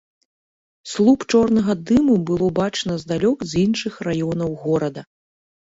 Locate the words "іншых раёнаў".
3.69-4.61